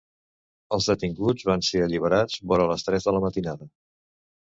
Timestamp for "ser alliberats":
1.69-2.43